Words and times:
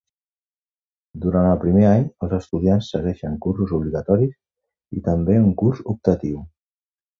Durant 1.25 1.49
el 1.49 1.59
primer 1.65 1.83
any, 1.89 2.05
els 2.27 2.33
estudiants 2.37 2.89
segueixen 2.95 3.37
cursos 3.47 3.75
obligatoris 3.81 4.35
i 5.01 5.07
també 5.11 5.39
un 5.45 5.55
curs 5.63 5.87
optatiu. 5.97 6.45